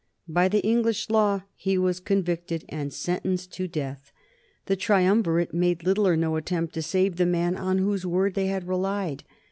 By 0.27 0.47
the 0.47 0.63
English 0.63 1.11
law 1.11 1.43
he 1.55 1.77
was 1.77 1.99
convicted 1.99 2.65
and 2.69 2.91
sentenced 2.91 3.53
to 3.53 3.67
death. 3.67 4.11
The 4.65 4.75
triumvirate 4.75 5.53
made 5.53 5.83
little 5.83 6.07
or 6.07 6.17
no 6.17 6.37
attempt 6.37 6.73
to 6.73 6.81
save 6.81 7.17
the 7.17 7.25
man 7.27 7.55
on 7.55 7.77
whose 7.77 8.03
word 8.03 8.33
they 8.33 8.47
had 8.47 8.67
relied. 8.67 9.23